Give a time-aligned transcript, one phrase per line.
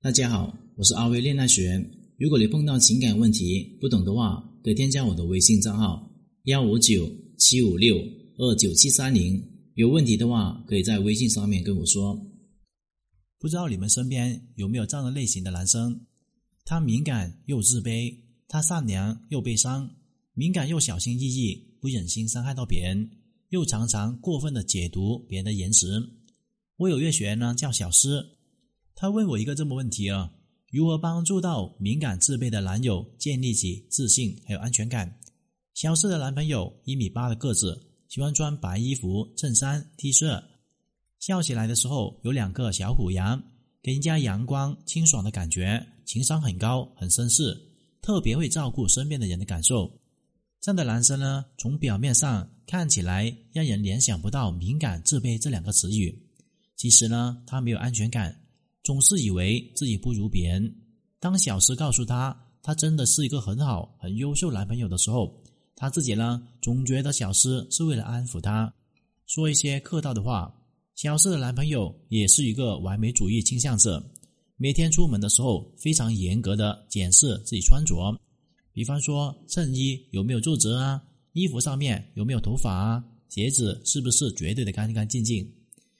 [0.00, 1.84] 大家好，我是阿威恋爱学。
[2.18, 6.08] 如果你碰到情感问题不懂的话，可以添加我的微信账号
[6.44, 7.96] 幺五九七五六
[8.36, 9.42] 二九七三零。
[9.74, 12.16] 有问题的话，可以在微信上面跟我说。
[13.40, 16.06] 不知道你们身边有没有这样的类型的男生？
[16.64, 18.14] 他敏感又自卑，
[18.46, 19.90] 他善良又悲伤，
[20.32, 23.10] 敏感又小心翼翼，不忍心伤害到别人，
[23.48, 26.00] 又常常过分的解读别人的言辞。
[26.76, 28.24] 我有位学员呢，叫小诗。
[29.00, 30.28] 他问我一个这么问题啊：
[30.72, 35.20] 如何帮助到敏感自卑的男友建立起自信还有安全感？
[35.72, 40.42] 小四的男朋友一米八的个子，喜欢穿白衣服、衬衫、T 恤，
[41.20, 43.40] 笑起来的时候有两个小虎牙，
[43.80, 45.86] 给人家阳光清爽的感觉。
[46.04, 47.56] 情商很高，很绅士，
[48.02, 49.88] 特别会照顾身边的人的感受。
[50.60, 56.20] 这样的男生呢，从表面上看起来让人联想不到敏感自卑这两个词语，
[56.74, 58.36] 其实呢，他没有安全感。
[58.88, 60.74] 总是以为自己不如别人。
[61.20, 65.44] 当小石告诉他，他真的是一个很好、很优秀男朋友的时候，
[65.76, 68.72] 他自己呢，总觉得小诗是为了安抚他，
[69.26, 70.50] 说一些客套的话。
[70.94, 74.02] 小诗的男朋友也是一个完美主义倾向者，
[74.56, 78.18] 每天出门的时候非常严格的检视自己穿着，
[78.72, 80.98] 比方说衬衣有没有皱褶啊，
[81.34, 85.46] 衣服上面有没有头发啊，鞋子是不是绝对的干干净净。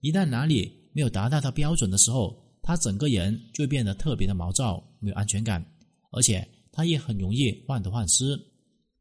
[0.00, 5.60] 一旦哪里没有达到他标准的时候，他整个人就变得特别的毛躁，没有安全感，
[6.12, 8.40] 而且他也很容易患得患失。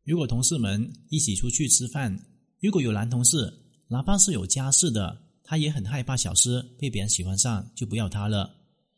[0.04, 2.20] 如果同事们一起出去吃饭，
[2.62, 3.54] 如果有男同事，
[3.88, 8.52] 哪怕是有家室的，他也很害怕小诗被别人喜欢上，就不要他了。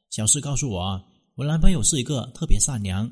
[0.09, 1.03] 小诗告诉我，
[1.35, 3.11] 我男朋友是一个特别善良、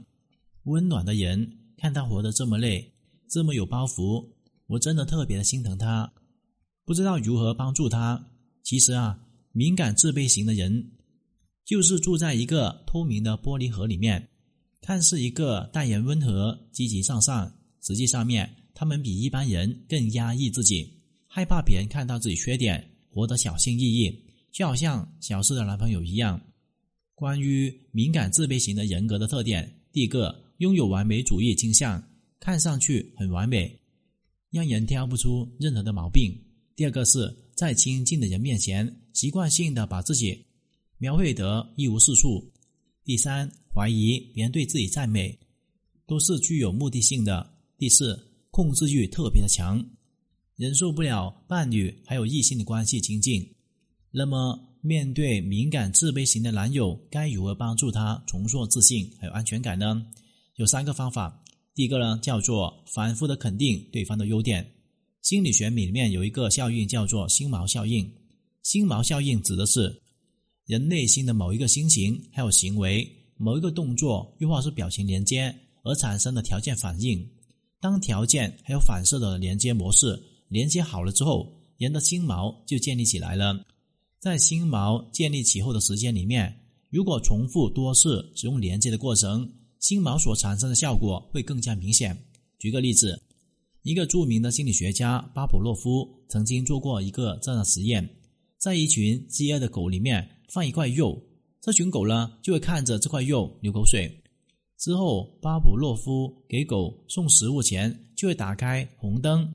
[0.64, 2.90] 温暖的人，看他活得这么累，
[3.30, 4.26] 这么有包袱，
[4.68, 6.10] 我真的特别的心疼他，
[6.86, 8.30] 不知道如何帮助他。
[8.64, 9.20] 其实啊，
[9.52, 10.92] 敏感自卑型的人。
[11.70, 14.28] 就是住在一个透明的玻璃盒里面，
[14.82, 20.92] 看似一个待人温和、积极向上，实际上面他们比一般人更压抑自己，
[21.28, 24.20] 害怕别人看到自己缺点，活得小心翼翼，
[24.52, 26.42] 就好像小四的男朋友一样。
[27.14, 32.04] 关于敏感自卑型的人格的特点，第一个，拥有完美主义倾向，
[32.40, 33.80] 看上去很完美，
[34.50, 36.34] 让人挑不出任何的毛病；
[36.76, 40.49] 第二个是在亲近的人面前，习惯性的把自己。
[41.00, 42.52] 描绘得一无是处。
[43.06, 45.40] 第三，怀疑别人对自己赞美
[46.06, 47.50] 都是具有目的性的。
[47.78, 48.20] 第四，
[48.52, 49.82] 控制欲特别的强，
[50.58, 53.50] 忍受不了伴侣还有异性的关系亲近。
[54.12, 60.06] 那么，面对敏感自卑型的男友，该如何帮助他重塑自信还有安全感呢？
[60.58, 61.42] 有三个方法。
[61.74, 64.70] 第一个呢，叫做反复的肯定对方的优点。
[65.22, 68.12] 心理学里面有一个效应叫做“心锚效应”。
[68.64, 70.02] 心锚效应指的是。
[70.70, 73.04] 人内心的某一个心情，还有行为，
[73.38, 77.28] 某一个动作，又或是表情连接而产生的条件反应。
[77.80, 83.66] 当条件还有反射的连接模式连接好了之后，人的心锚就建立起来了。
[84.20, 86.56] 在心锚建立起后的时间里面，
[86.92, 92.16] 如果重复多次使用连接的过程，心锚所产生的效果会更加明显。
[92.60, 93.20] 举个例子，
[93.82, 98.08] 一个著名的心理学家巴甫洛夫曾经做过一个这样的实验，
[98.60, 100.30] 在一群饥饿的狗里面。
[100.52, 101.22] 放一块肉，
[101.62, 104.12] 这群狗呢就会看着这块肉流口水。
[104.78, 109.54] 之后，巴甫洛夫给狗送食物前就会打开红灯，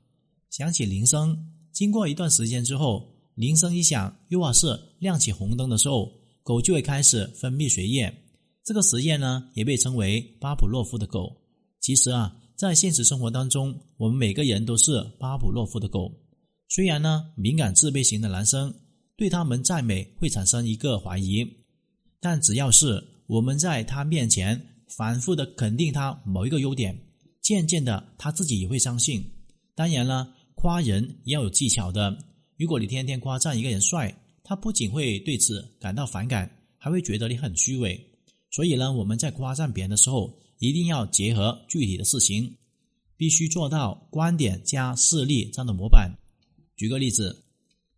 [0.49, 1.35] 响起铃声。
[1.71, 6.11] 经过一段时间之后，铃声一响，又或是亮起红灯的时候，
[6.43, 8.13] 狗就会开始分泌血液。
[8.63, 11.35] 这个实验呢也被称为巴甫洛夫的狗。
[11.81, 16.11] 其实啊，在现实生活当中，我们每个人都是巴甫洛夫的狗。
[16.69, 18.73] 虽然呢，敏感自卑型的男生。
[19.17, 21.45] 对他们赞美会产生一个怀疑，
[22.19, 26.97] 但只要是我们在他面前反复的肯定他某一个优点，
[27.41, 29.23] 渐渐的他自己也会相信。
[29.73, 32.17] 当然了，夸人也要有技巧的。
[32.57, 37.97] 如果你天天夸赞一个人帅，他不仅会对此感到反感，还会觉得你很虚伪。
[38.51, 42.57] 所以呢，我们在夸赞别人的时候，一定要结合具体的事情，
[43.15, 46.11] 必须做到观点加事例这样的模板。
[46.75, 47.44] 举个例子。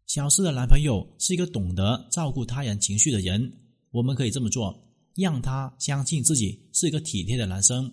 [0.08, 3.52] 小四的男朋友是一个懂得照顾他人情绪的人，
[3.92, 4.74] 我们可以这么做，
[5.16, 7.92] 让他相信自己是一个体贴的男生。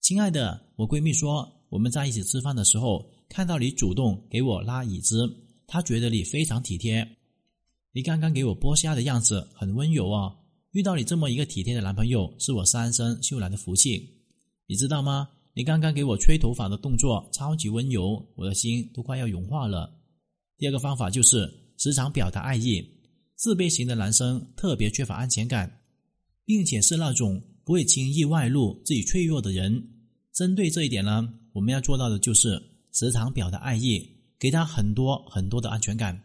[0.00, 5.28] 亲爱的，我闺蜜说，我们在一起吃饭的时候，看到你主动给我拉椅子，
[5.66, 7.06] 她觉得你非常体贴。
[7.90, 10.32] 你刚刚给我剥虾的样子很温柔哦，
[10.70, 14.08] 遇到你这么一个体贴的男朋友，是我三生修来的福气。
[14.68, 15.28] 你知道吗？
[15.54, 19.97] 你刚刚给我吹头发的动作超级温柔，我的心都快要融化了。
[20.58, 22.84] 第二个方法就是时常表达爱意。
[23.36, 25.80] 自卑型的男生特别缺乏安全感，
[26.44, 29.90] 并且是那种不会轻易外露自己脆弱的人。
[30.32, 32.60] 针对这一点呢，我们要做到的就是
[32.92, 34.04] 时常表达爱意，
[34.40, 36.20] 给他很多很多的安全感。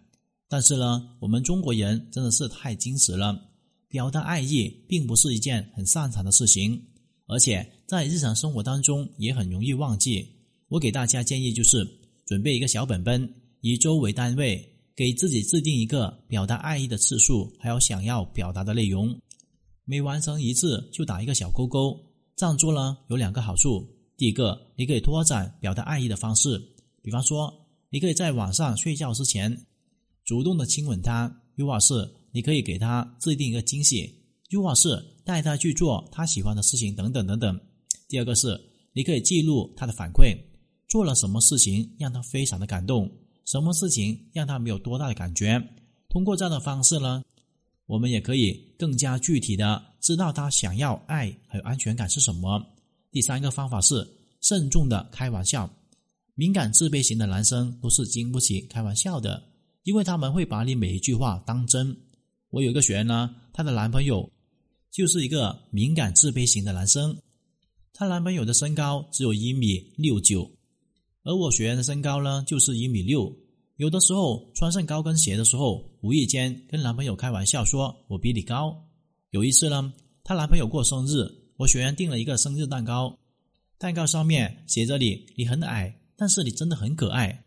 [0.49, 3.39] 但是呢，我们中国人真的是太矜持了，
[3.87, 6.81] 表达爱意并不是一件很擅长的事情，
[7.27, 10.27] 而且在日常生活当中也很容易忘记。
[10.69, 11.87] 我给大家建议就是
[12.25, 13.31] 准备一个小本本，
[13.65, 14.61] 以周为单位，
[14.93, 19.17] 给自己制定一个表达爱意的次数，还有想要表达的内容。
[19.85, 21.97] 每完成一次就打一个小勾勾。
[22.35, 23.87] 这样做呢有两个好处：
[24.17, 26.61] 第一个，你可以拓展表达爱意的方式，
[27.01, 27.49] 比方说，
[27.89, 29.65] 你可以在晚上睡觉之前。
[30.25, 31.93] 主动的亲吻他，又或是
[32.33, 34.13] 你可以给他制定一个惊喜，
[34.49, 37.57] 又或是带他去做他喜欢的事情，等等等等。
[38.09, 38.59] 第二个是
[38.91, 40.37] 你可以记录他的反馈，
[40.89, 43.09] 做了什么事情让他非常的感动，
[43.45, 45.61] 什么事情让他没有多大的感觉。
[46.09, 47.23] 通过这样的方式呢，
[47.85, 52.63] 我们也可以更加具体的知道他想要爱还有安全感是什么。
[53.11, 54.07] 第三个方法是
[54.41, 55.69] 慎重的开玩笑，
[56.35, 59.43] 敏感自卑型的男生都是经不起开玩笑的。
[59.83, 61.93] 因为他们会把你每一句话当真。
[62.51, 64.31] 我有一个学员呢，她的男朋友
[64.89, 67.17] 就是一个敏感自卑型的男生，
[67.91, 70.49] 她男朋友的身高只有一米六九，
[71.23, 73.33] 而我学员的身高呢就是一米六。
[73.77, 78.75] 有的时候穿上高跟鞋的时候，无意间跟男朋友开玩笑说：“我比你高。”
[79.31, 79.93] 有一次呢，
[80.23, 81.25] 她男朋友过生日，
[81.57, 83.17] 我学员订了一个生日蛋糕，
[83.79, 87.45] 蛋糕上面写着“你你很矮，但是你真的很可爱。”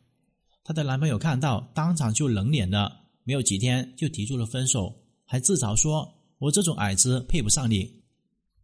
[0.64, 2.92] 她的男朋友看到，当场就冷脸了，
[3.22, 4.92] 没有几天就提出了分手，
[5.24, 7.88] 还自嘲说：“我这种矮子配不上你。”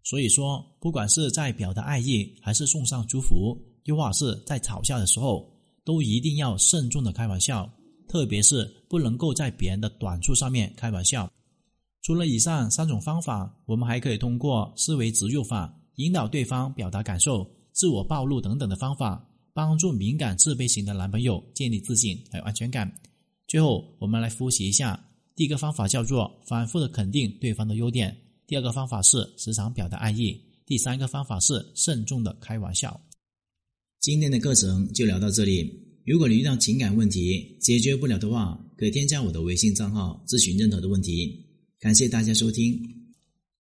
[0.02, 5.49] 所以说，不管是在表达爱意，还是送上祝福，又或是在吵架的时候，
[5.84, 7.70] 都一定要慎重的开玩笑，
[8.08, 11.31] 特别是不能够在别人的短处上面开玩笑。
[12.02, 19.28] 除了以上三种方法，我们还可以通过思维植入法引导对方表达感受、自我暴露等等的方法。
[19.54, 22.90] 帮助敏感自卑型的男朋友建立自信还有安全感。
[23.46, 24.99] 最后，我们来复习一下：
[25.37, 28.10] 第一个方法叫做反复的肯定对方的优点；
[28.46, 33.00] 第二个方法是时常表达爱意；第三个方法是慎重的开玩笑。
[34.00, 35.72] 今天的课程就聊到这里。
[36.04, 41.46] 如果你遇到情感问题解决不了的话，可以添加我的微信账号咨询任何的问题。
[41.78, 43.01] 感谢大家收听。